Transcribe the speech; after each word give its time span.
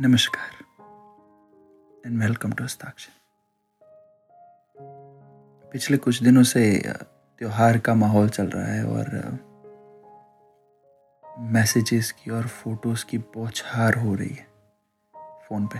नमस्कार 0.00 0.64
and 2.06 2.20
welcome 2.22 2.52
to 2.52 2.64
हस्ताक्षर। 2.64 3.12
पिछले 5.72 5.96
कुछ 5.96 6.22
दिनों 6.22 6.42
से 6.42 6.82
त्योहार 7.38 7.78
का 7.78 7.94
माहौल 7.94 8.28
चल 8.28 8.46
रहा 8.46 8.66
है 8.66 8.84
और 8.86 9.38
मैसेजेस 11.38 12.12
की 12.12 12.30
और 12.30 12.46
फ़ोटोज़ 12.46 13.04
की 13.06 13.18
बौछार 13.18 13.94
हो 13.94 14.14
रही 14.14 14.28
है 14.28 14.46
फ़ोन 15.48 15.66
पे। 15.66 15.78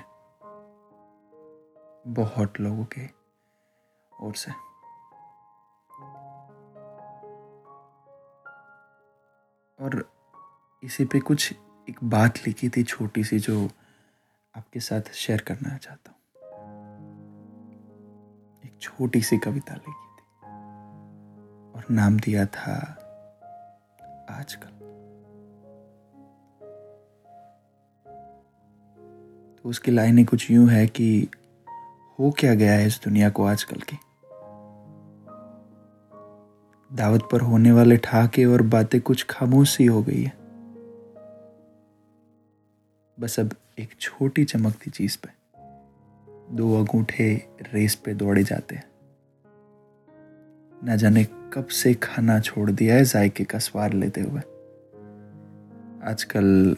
बहुत 2.13 2.61
लोगों 2.61 2.85
के 2.85 3.07
ओर 4.21 4.35
से। 4.35 4.53
और 9.85 10.13
इसी 10.83 11.05
पे 11.05 11.21
कुछ 11.21 11.53
एक 11.91 12.05
बात 12.05 12.39
लिखी 12.47 12.69
थी 12.69 12.83
छोटी 12.85 13.25
सी 13.25 13.39
जो 13.39 13.69
आपके 14.59 14.81
साथ 14.81 15.01
शेयर 15.13 15.41
करना 15.41 15.77
चाहता 15.77 16.11
हूँ। 16.11 16.19
एक 18.65 18.79
छोटी 18.81 19.21
सी 19.21 19.39
कविता 19.39 19.75
लिखी 19.75 20.09
थी 20.17 20.25
और 21.73 21.85
नाम 21.91 22.21
दिया 22.21 22.47
था 22.47 22.75
आजकल। 24.31 24.69
तो 29.63 29.69
उसकी 29.69 29.91
लाइनें 29.91 30.25
कुछ 30.25 30.51
यूँ 30.51 30.69
है 30.69 30.87
कि 30.87 31.29
हो 32.19 32.31
क्या 32.31 32.55
गया 32.55 32.73
है 32.73 32.87
इस 32.87 33.01
दुनिया 33.05 33.31
को 33.31 33.45
आजकल 33.45 33.77
की? 33.77 33.97
दावत 36.93 37.29
पर 37.33 37.41
होने 37.41 37.73
वाले 37.73 37.97
ठाके 37.97 38.45
और 38.45 38.63
बातें 38.63 39.01
कुछ 39.01 39.27
खामोश 39.31 39.81
हो 39.81 40.03
गई 40.03 40.23
है। 40.23 40.33
बस 43.21 43.41
अब 43.41 43.51
एक 43.79 43.95
छोटी 44.01 44.45
चमकती 44.45 44.91
चीज़ 44.91 45.19
पे। 45.23 45.31
दो 46.57 46.79
अंगूठे 46.79 47.49
रेस 47.75 47.95
पे 47.95 48.15
दौड़े 48.15 48.43
जाते 48.43 48.75
हैं। 48.75 48.85
न 50.85 50.97
जाने 50.97 51.25
कब 51.25 51.67
से 51.67 51.95
खाना 51.95 52.41
छोड़ 52.41 52.71
दिया 52.71 52.95
है 52.95 53.05
जायके 53.05 53.45
का 53.45 53.59
स्वार 53.59 53.93
लेते 53.93 54.21
हुए। 54.21 54.41
आजकल 56.11 56.77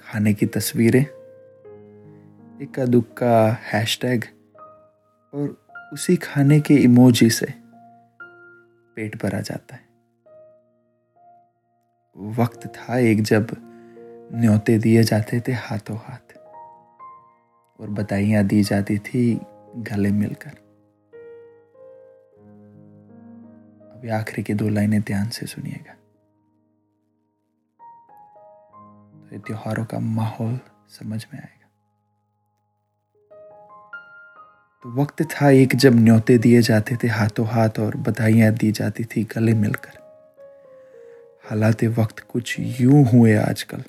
खाने 0.00 0.34
की 0.34 0.46
तस्वीरें 0.46 1.06
इक्का 2.62 2.84
दुक्का 2.84 3.52
हैशटैग 3.52 4.24
और 5.34 5.66
उसी 5.92 6.16
खाने 6.16 6.60
के 6.60 6.74
इमोजी 6.74 7.30
से 7.30 7.46
पेट 8.96 9.22
भरा 9.22 9.40
जाता 9.40 9.74
है। 9.74 9.92
वक्त 12.18 12.66
था 12.66 12.98
एक 12.98 13.22
जब 13.22 13.46
न्योते 14.34 14.78
दिए 14.78 15.02
जाते 15.02 15.42
थे 15.48 15.52
हाथों 15.52 15.96
हाथ। 15.96 16.31
और 17.80 17.90
बधाइयाँ 17.90 18.44
दी 18.44 18.62
जाती 18.62 18.98
थी 18.98 19.40
गले 19.76 20.10
मिलकर। 20.10 20.50
अभी 23.92 24.08
आखिरी 24.08 24.42
की 24.42 24.54
दो 24.54 24.68
लाइनें 24.68 25.00
ध्यान 25.00 25.28
से 25.28 25.46
सुनिएगा। 25.46 25.92
तो 29.30 29.38
त्योहारों 29.38 29.84
का 29.84 29.98
माहौल 29.98 30.60
समझ 30.88 31.26
में 31.34 31.40
आएगा। 31.40 31.68
तो 34.82 35.02
वक्त 35.02 35.22
था 35.22 35.50
एक 35.50 35.76
जब 35.76 35.92
न्योते 35.94 36.38
दिए 36.38 36.62
जाते 36.62 36.96
थे 36.96 37.08
हाथों 37.08 37.46
हाथ 37.46 37.70
और 37.80 37.96
बधाइयाँ 37.96 38.52
दी 38.52 38.72
जाती 38.72 39.04
थी 39.04 39.24
गले 39.24 39.54
मिलकर। 39.54 40.02
हालात 41.50 41.84
वक्त 41.84 42.20
कुछ 42.20 42.56
यूँ 42.58 43.04
हुए 43.04 43.34
आजकल। 43.34 43.82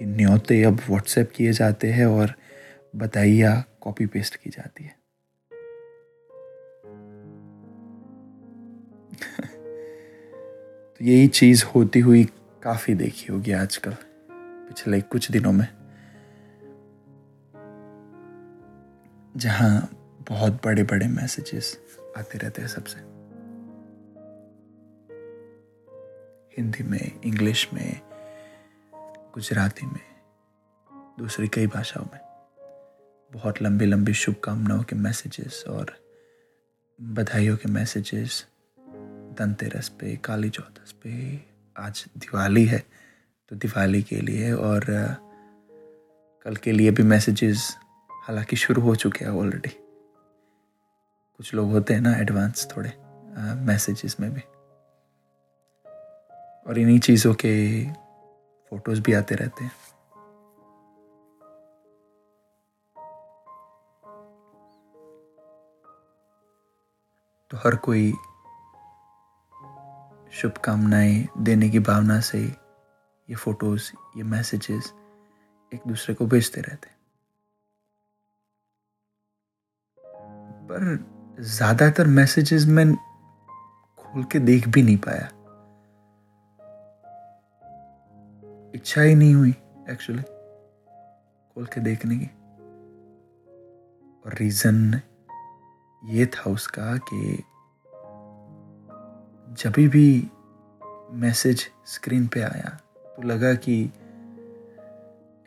कि 0.00 0.06
न्योते 0.06 0.62
अब 0.64 0.74
व्हाट्सएप 0.74 1.32
किए 1.36 1.52
जाते 1.52 1.92
हैं 1.92 2.06
और 2.06 2.34
बताइया 2.96 3.64
कॉपी 3.80 4.06
पेस्ट 4.06 4.36
की 4.36 4.50
जाती 4.50 4.84
है। 4.84 4.96
तो 10.94 11.04
यही 11.04 11.28
चीज़ 11.28 11.64
होती 11.64 12.00
हुई 12.00 12.24
काफ़ी 12.62 12.94
देखी 12.94 13.32
होगी 13.32 13.52
आजकल, 13.52 13.96
पिछले 14.30 15.00
कुछ 15.00 15.30
दिनों 15.30 15.52
में। 15.52 15.68
जहाँ 19.36 19.90
बहुत 20.28 20.60
बड़े 20.64 20.82
बड़े 20.82 21.06
मैसेजेस 21.06 21.78
आते 22.18 22.38
रहते 22.38 22.62
हैं 22.62 22.68
सबसे। 22.68 22.98
हिंदी 26.58 26.82
में, 26.82 27.20
इंग्लिश 27.24 27.68
में 27.74 28.09
गुजराती 29.34 29.86
में, 29.86 30.00
दूसरी 31.18 31.48
कई 31.48 31.66
भाषाओं 31.66 32.04
में। 32.04 32.20
बहुत 33.32 33.60
लंबी 33.62 33.86
लंबी 33.86 34.14
शुभकामनाओं 34.14 34.82
के 34.82 34.96
मैसेजेस 34.96 35.64
और 35.68 35.94
बधाइयों 36.98 37.56
के 37.56 37.68
मैसेजेस 37.68 38.46
धनतेरस 39.38 39.88
पे, 39.88 40.16
काली 40.16 40.50
चौदस 40.50 40.92
पे, 40.92 41.40
आज 41.76 42.04
दिवाली 42.16 42.64
है 42.64 42.82
तो 43.50 43.56
दिवाली 43.56 44.02
के 44.02 44.20
लिए 44.20 44.52
और 44.52 44.84
कल 46.46 46.56
के 46.56 46.72
लिए 46.72 46.90
भी 46.90 47.02
मैसेजेस 47.02 47.76
हालाँकि 48.26 48.56
शुरू 48.56 48.82
हो 48.82 48.94
चुके 48.94 49.24
हैं 49.24 49.32
ऑलरेडी 49.32 49.76
कुछ 51.38 51.54
लोग 51.54 51.70
होते 51.70 51.94
हैं 51.94 52.00
ना 52.00 52.16
एडवांस 52.16 52.68
थोड़े 52.76 52.92
मैसेजेस 53.64 54.16
में 54.20 54.30
भी। 54.34 54.40
और 56.66 56.78
इन्हीं 56.78 56.98
चीज़ों 57.00 57.34
के 57.34 57.52
फ़ोटोज़ 58.72 59.00
भी 59.00 59.12
आते 59.12 59.34
रहते 59.34 59.64
हैं। 59.64 59.72
तो 67.50 67.56
हर 67.56 67.76
कोई 67.76 68.12
शुभकामनाएँ 70.32 71.26
देने 71.38 71.68
की 71.70 71.78
भावना 71.78 72.20
से 72.20 72.38
ये 72.38 73.34
फ़ोटोज़, 73.34 73.90
ये 74.16 74.22
मैसेजेस 74.24 74.92
एक 75.72 75.80
दूसरे 75.86 76.14
को 76.14 76.26
भेजते 76.26 76.60
रहते 76.60 76.88
पर 80.68 81.42
ज़्यादातर 81.42 82.06
मैसेजेस 82.06 82.66
मैं 82.66 82.92
खोल 83.98 84.24
के 84.24 84.38
देख 84.38 84.68
भी 84.68 84.82
नहीं 84.82 84.96
पाया। 84.96 85.28
इच्छा 88.74 89.02
ही 89.02 89.14
नहीं 89.14 89.34
हुई 89.34 89.50
एक्चुअली 89.90 90.22
खोल 91.54 91.66
के 91.66 91.80
देखने 91.80 92.16
की। 92.16 92.26
और 94.26 94.34
रीज़न 94.34 95.00
ये 96.04 96.26
था 96.26 96.50
उसका 96.50 96.96
कि 96.96 97.44
जब 99.54 99.72
भी 99.72 100.30
मैसेज 101.10 101.70
स्क्रीन 101.86 102.26
पे 102.26 102.40
आया 102.40 102.78
तो 103.16 103.22
लगा 103.22 103.54
कि 103.54 103.82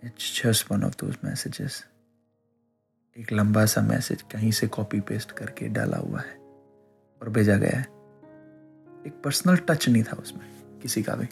it's 0.04 0.42
just 0.44 0.72
one 0.72 0.84
of 0.84 0.94
those 0.94 1.18
messages 1.24 1.86
एक 3.18 3.32
लंबा 3.32 3.66
सा 3.66 3.82
मैसेज 3.82 4.22
कहीं 4.22 4.52
से 4.52 4.68
कॉपी 4.68 5.00
पेस्ट 5.00 5.32
करके 5.32 5.68
डाला 5.68 5.98
हुआ 5.98 6.20
है 6.20 6.36
और 7.22 7.30
भेजा 7.30 7.58
गया 7.58 7.78
है। 7.78 7.86
एक 9.08 9.22
पर्सनल 9.26 9.58
टच 9.58 9.90
नहीं 9.90 10.04
था 10.04 10.16
उसमें, 10.16 10.80
किसी 10.80 11.04
का 11.04 11.16
भी। 11.16 11.26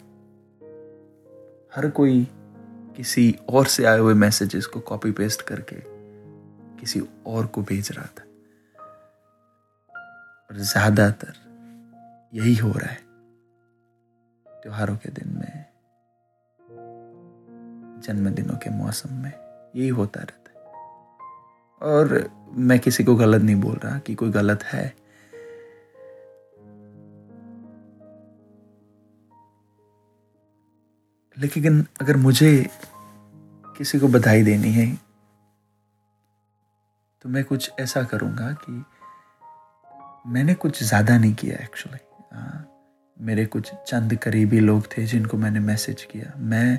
हर 1.76 1.88
कोई 1.90 2.24
किसी 2.96 3.34
और 3.48 3.66
से 3.66 3.84
आए 3.84 3.98
हुए 3.98 4.14
मैसेजेस 4.14 4.66
को 4.66 4.80
कॉपी 4.80 5.10
पेस्ट 5.10 5.42
करके 5.42 5.76
किसी 6.80 7.02
और 7.26 7.46
को 7.46 7.62
भेज 7.62 7.90
रहा 7.92 8.06
था। 8.06 8.24
और 10.50 10.56
ज़्यादातर 10.56 11.34
यही 12.34 12.54
हो 12.54 12.72
रहा 12.72 12.90
है 12.90 13.00
त्योहारों 14.46 14.96
के 14.96 15.08
दिन 15.08 15.28
में, 15.28 15.64
जन्मदिनों 18.02 18.56
के 18.56 18.70
मौसम 18.70 19.14
में, 19.14 19.32
यही 19.76 19.88
होता 19.88 20.20
रहता 20.20 20.50
है। 20.50 21.90
और 21.92 22.30
मैं 22.56 22.78
किसी 22.78 23.04
को 23.04 23.14
गलत 23.16 23.42
नहीं 23.42 23.56
बोल 23.56 23.76
रहा 23.76 23.98
कि 23.98 24.14
कोई 24.14 24.30
गलत 24.30 24.62
है। 24.62 24.94
लेकिन 31.36 31.86
अगर 32.00 32.16
मुझे 32.16 32.70
किसी 33.78 33.98
को 33.98 34.08
बधाई 34.08 34.42
देनी 34.42 34.72
है 34.72 34.86
तो 37.24 37.28
मैं 37.28 37.44
कुछ 37.44 37.70
ऐसा 37.80 38.02
करूँगा 38.02 38.50
कि 38.64 38.84
मैंने 40.30 40.54
कुछ 40.54 40.82
ज़्यादा 40.82 41.18
नहीं 41.18 41.34
किया 41.34 41.56
एक्चुअली 41.56 41.98
मेरे 43.16 43.46
कुछ 43.46 43.70
चंद 43.86 44.14
करीबी 44.14 44.60
लोग 44.60 44.86
थे 44.86 45.04
जिनको 45.06 45.36
मैंने 45.36 45.60
मैसेज 45.60 46.02
किया। 46.02 46.32
मैं 46.38 46.78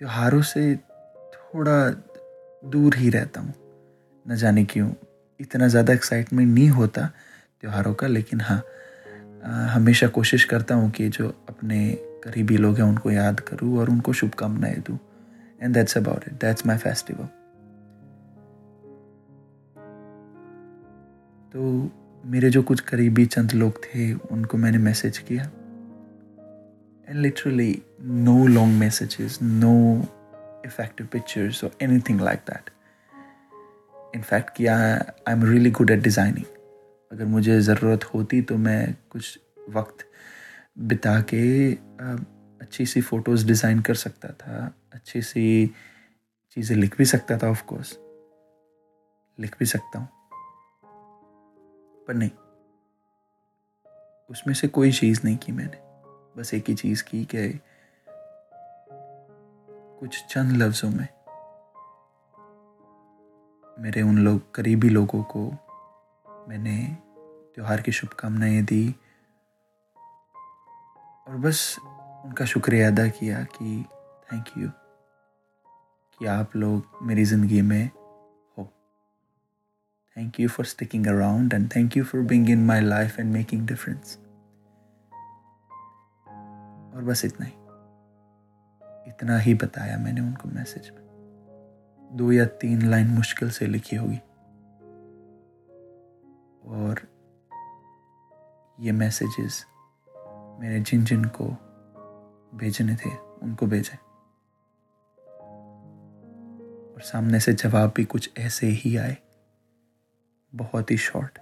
त्योहारों 0.00 0.40
से 0.42 0.76
थोड़ा 1.34 1.90
दूर 2.62 2.94
ही 2.96 3.10
रहता 3.10 3.40
हूँ। 3.40 3.54
न 4.26 4.36
जाने 4.36 4.64
क्यों, 4.64 4.90
इतना 5.40 5.68
ज़्यादा 5.68 5.92
एक्साइटमेंट 5.92 6.54
नहीं 6.54 6.68
होता 6.68 7.06
त्योहारों 7.60 7.94
का, 7.94 8.06
लेकिन 8.06 8.40
हाँ 8.40 8.62
हमेशा 9.74 10.06
कोशिश 10.06 10.44
करता 10.44 10.74
हूँ 10.74 10.90
कि 10.90 11.08
जो 11.08 11.28
अपने 11.48 11.78
करीबी 12.22 12.56
लोग 12.56 12.76
हैं, 12.76 12.84
उनको 12.84 13.10
याद 13.10 13.40
करूँ 13.40 13.78
और 13.78 13.90
उनको 13.90 14.12
शुभकामनाएँ 14.12 14.76
दूँ। 14.86 14.98
And 15.60 15.74
that's 15.74 15.96
about 15.98 16.24
it 16.28 16.34
that's 16.40 16.66
my 16.66 16.76
festival 16.78 17.26
तो 21.54 21.90
मेरे 22.24 22.50
जो 22.50 22.62
कुछ 22.62 22.80
करीबी 22.80 23.24
चंद 23.26 23.52
लोग 23.52 23.78
थे, 23.84 24.12
उनको 24.12 24.58
मैंने 24.58 24.78
मैसेज 24.80 25.18
किया। 25.18 25.42
And 27.08 27.20
literally 27.20 27.82
no 28.02 28.46
long 28.46 28.78
messages 28.80 29.38
no 29.42 29.74
effective 30.66 31.06
pictures 31.12 31.64
और 31.64 31.76
anything 31.82 32.20
like 32.20 32.40
that 32.50 32.70
in fact 34.14 34.56
किया 34.56 34.76
I 34.78 35.32
am 35.32 35.44
really 35.44 35.70
good 35.70 35.90
at 35.90 36.02
designing 36.02 36.44
अगर 37.10 37.24
मुझे 37.26 37.60
ज़रूरत 37.60 38.04
होती 38.04 38.40
तो 38.42 38.56
मैं 38.58 38.94
कुछ 39.10 39.38
वक्त 39.70 40.04
बिता 40.76 41.20
के 41.20 41.72
अच्छी 42.64 42.86
सी 42.86 43.00
फ़ोटोज़ 43.00 43.46
डिज़ाइन 43.46 43.80
कर 43.80 43.94
सकता 43.94 44.28
था, 44.28 44.74
अच्छी 44.92 45.22
सी 45.22 45.66
चीज़ें 46.56 46.76
लिख 46.76 46.96
भी 46.98 47.04
सकता 47.04 47.38
था 47.38 47.50
ऑफ़ 47.50 47.64
कोर्स 47.64 47.98
लिख 49.38 49.56
भी 49.58 49.66
सकता 49.66 49.98
हूँ। 49.98 50.08
पर 52.06 52.14
नहीं। 52.14 52.30
उसमें 54.30 54.54
से 54.54 54.68
कोई 54.68 54.92
चीज़ 54.92 55.20
नहीं 55.24 55.36
की 55.36 55.52
मैंने। 55.52 55.78
बस 56.36 56.54
एक 56.54 56.68
ही 56.68 56.74
चीज़ 56.74 57.02
की 57.04 57.24
कि 57.24 57.60
कुछ 60.00 60.24
चंद 60.24 60.62
लफ्ज़ों 60.62 60.90
में 60.90 61.08
मेरे 63.78 64.02
उन 64.02 64.18
लोग, 64.18 64.54
करीबी 64.54 64.88
लोगों 64.88 65.22
को 65.22 65.50
मैंने 66.48 66.96
त्यौहार 67.54 67.80
की 67.80 67.92
शुभकामनाएँ 67.92 68.62
दी 68.62 68.94
और 71.26 71.36
बस 71.36 71.76
उनका 72.24 72.44
शुक्रिया 72.44 72.86
अदा 72.88 73.06
किया 73.08 73.42
कि 73.44 73.84
थैंक 74.32 74.44
यू 74.58 74.68
कि 76.18 76.26
आप 76.26 76.56
लोग 76.56 76.98
मेरी 77.02 77.24
ज़िंदगी 77.24 77.60
में 77.62 77.90
हो। 78.58 78.64
Thank 80.16 80.40
you 80.40 80.48
for 80.48 80.66
sticking 80.66 81.06
around 81.06 81.54
and 81.54 81.68
thank 81.76 81.96
you 81.96 82.04
for 82.04 82.20
being 82.22 82.50
in 82.50 82.64
my 82.66 82.80
life 82.80 83.18
and 83.20 83.32
making 83.32 83.66
difference 83.66 84.18
और 86.94 87.04
बस 87.04 87.24
इतना 87.24 87.46
ही। 87.46 87.52
इतना 89.10 89.38
ही 89.38 89.54
बताया 89.54 89.98
मैंने 89.98 90.20
उनको 90.20 90.48
मैसेज 90.48 90.90
में। 90.90 91.00
दो 92.12 92.32
या 92.32 92.44
तीन 92.60 92.82
लाइन 92.90 93.06
मुश्किल 93.06 93.50
से 93.50 93.66
लिखी 93.66 93.96
होगी। 93.96 94.18
और 96.72 97.00
ये 98.80 98.92
मैसेजेस 98.92 99.64
मैंने 100.60 100.80
जिन 100.80 101.04
जिन 101.04 101.24
को 101.24 101.48
भेजने 102.54 102.96
थे, 102.96 103.16
उनको 103.16 103.66
भेजे। 103.66 103.96
और 106.94 107.00
सामने 107.00 107.40
से 107.40 107.52
जवाब 107.52 107.92
भी 107.96 108.04
कुछ 108.04 108.30
ऐसे 108.38 108.66
ही 108.66 108.96
आए। 108.96 109.16
बहुत 110.54 110.90
ही 110.90 110.96
शॉर्ट 110.96 111.38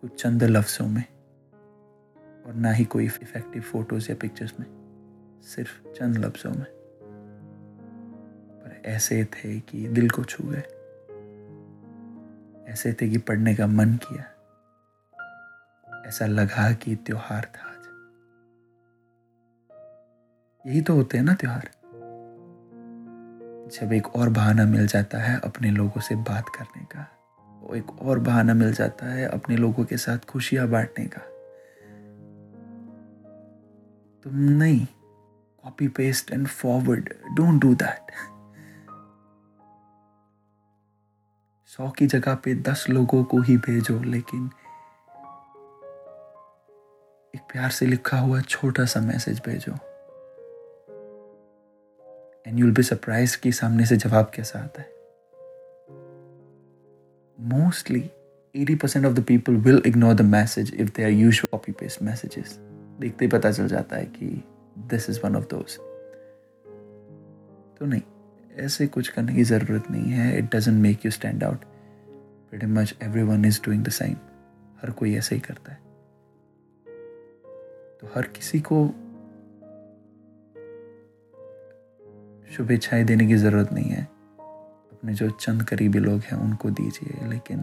कुछ 0.00 0.22
चंद 0.22 0.44
लफ्ज़ों 0.44 0.88
में। 0.88 1.04
और 2.46 2.54
ना 2.54 2.70
ही 2.70 2.84
कोई 2.84 3.04
इफ़ेक्टिव 3.06 3.62
फ़ोटोज़ 3.62 4.10
या 4.10 4.16
पिक्चर्स 4.20 4.60
में। 4.60 4.66
सिर्फ़ 5.42 5.88
चंद 5.88 6.18
लफ्ज़ों 6.18 6.50
में। 6.50 6.66
पर 8.60 8.82
ऐसे 8.84 9.24
थे 9.24 9.60
कि 9.60 9.88
दिल 9.88 10.10
को 10.10 10.24
छू 10.24 10.44
गए। 10.46 10.62
ऐसे 12.72 12.92
थे 12.92 13.08
कि 13.08 13.18
पढ़ने 13.18 13.54
का 13.54 13.66
मन 13.66 13.94
किया। 13.94 14.35
ऐसा 16.06 16.26
लगा 16.26 16.72
कि 16.72 16.94
त्योहार 16.96 17.50
था 17.56 17.68
आज। 17.68 17.84
यही 20.64 20.80
तो 20.80 20.94
होते 20.94 21.18
हैं 21.18 21.24
ना 21.24 21.34
त्योहार। 21.34 21.70
जब 23.72 23.92
एक 23.92 24.16
और 24.16 24.28
बहाना 24.28 24.64
मिल 24.64 24.86
जाता 24.86 25.18
है 25.18 25.40
अपने 25.44 25.70
लोगों 25.70 26.00
से 26.00 26.14
बात 26.14 26.48
करने 26.48 26.84
का 26.84 27.06
एक 27.76 27.90
और 28.02 28.18
बहाना 28.18 28.54
मिल 28.54 28.72
जाता 28.72 29.06
है 29.06 29.26
अपने 29.28 29.56
लोगों 29.56 29.84
के 29.84 29.96
साथ 29.96 30.18
खुशियाँ 30.18 30.68
बांटने 30.68 31.06
का। 31.06 31.20
तुम 34.24 34.38
नहीं 34.38 34.86
copy 35.64 35.88
paste 35.88 36.30
and 36.30 36.46
forward 36.46 37.08
don't 37.36 37.60
do 37.62 37.74
that 37.74 38.12
सौ 41.66 41.90
की 41.90 42.06
जगह 42.06 42.34
पे 42.34 42.54
दस 42.54 42.86
लोगों 42.90 43.24
को 43.24 43.40
ही 43.40 43.56
भेजो, 43.56 44.02
लेकिन 44.02 44.50
एक 47.36 47.42
प्यार 47.42 47.70
से 47.70 47.86
लिखा 47.86 48.18
हुआ 48.18 48.40
छोटा 48.40 48.84
सा 48.84 49.00
मैसेज 49.00 49.40
भेजो। 49.46 49.72
एंड 52.46 52.58
यूल 52.58 52.70
बी 52.72 52.82
सरप्राइज़ 52.82 53.36
कि 53.38 53.52
सामने 53.52 53.86
से 53.86 53.96
जवाब 53.96 54.30
कैसा 54.34 54.58
आता 54.58 54.82
है। 54.82 54.88
Mostly 57.38 58.10
80% 58.54 59.06
of 59.06 59.14
the 59.14 59.24
people 59.30 59.58
will 59.66 59.80
ignore 59.90 60.14
the 60.20 60.26
message 60.28 60.72
if 60.84 60.92
they 60.94 61.04
are 61.06 61.14
usual 61.16 61.50
copy 61.54 61.74
paste 61.80 62.02
messages. 62.08 62.56
देखते 63.00 63.24
ही 63.24 63.30
पता 63.30 63.50
चल 63.50 63.68
जाता 63.68 63.96
है 63.96 64.04
कि 64.04 64.42
this 64.90 65.10
is 65.10 65.20
one 65.24 65.36
of 65.36 65.44
those 65.44 65.76
तो 67.78 67.86
नहीं, 67.86 68.02
ऐसे 68.56 68.86
कुछ 68.86 69.08
करने 69.08 69.34
की 69.34 69.44
ज़रूरत 69.44 69.90
नहीं 69.90 70.12
है। 70.12 70.38
It 70.38 70.54
doesn't 70.54 70.82
make 70.82 71.04
you 71.04 71.10
stand 71.10 71.44
out 71.44 71.64
very 72.52 72.66
much 72.66 72.94
everyone 73.22 73.44
is 73.44 73.60
doing 73.64 73.84
the 73.84 73.88
same 73.88 74.16
हर 74.82 74.90
कोई 74.90 75.14
ऐसे 75.16 75.34
ही 75.34 75.40
करता 75.40 75.72
है। 75.72 75.85
तो 78.00 78.06
हर 78.06 78.26
किसी 78.26 78.60
को 78.60 78.86
शुभेच्छाएँ 82.52 83.04
देने 83.04 83.26
की 83.26 83.34
ज़रूरत 83.34 83.72
नहीं 83.72 83.90
है। 83.90 84.04
अपने 84.92 85.14
जो 85.14 85.30
चंद 85.30 85.62
करीबी 85.62 85.98
लोग 85.98 86.20
हैं, 86.20 86.38
उनको 86.38 86.70
दीजिए, 86.70 87.26
लेकिन 87.26 87.60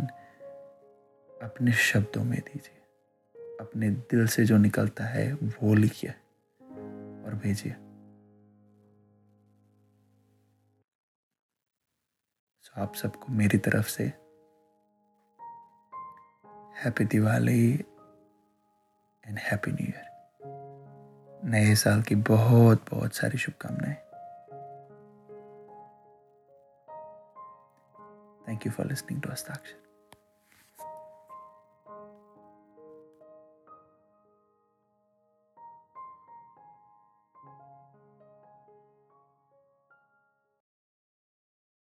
अपने 1.44 1.71
शब्दों 1.71 2.24
में 2.24 2.39
दीजिए। 2.39 2.80
अपने 3.62 3.89
दिल 3.89 4.27
से 4.27 4.45
जो 4.45 4.57
निकलता 4.57 5.03
है, 5.03 5.33
वो 5.33 5.74
लिखिए 5.74 6.09
और 7.25 7.39
भेजिए। 7.44 7.75
आप 12.77 12.95
सबको 12.95 13.33
मेरी 13.33 13.57
तरफ़ 13.57 13.88
से 13.88 14.03
happy 16.83 17.06
Diwali 17.06 17.74
and 19.25 19.38
happy 19.39 19.71
new 19.71 19.88
year 19.88 20.12
नए 21.45 21.75
साल 21.75 22.02
की 22.02 22.16
बहुत 22.16 22.85
बहुत 22.92 23.16
सारी 23.16 23.38
शुभकामनाएँ। 23.38 23.95
Thank 28.47 28.66
you 28.66 28.71
for 28.71 28.85
listening 28.85 29.21
to 29.21 29.30
अस्ताक्षर 29.30 29.93